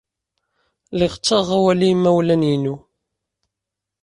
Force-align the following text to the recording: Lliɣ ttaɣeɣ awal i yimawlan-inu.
Lliɣ 0.93 1.13
ttaɣeɣ 1.15 1.49
awal 1.57 1.81
i 1.81 1.87
yimawlan-inu. 1.89 2.75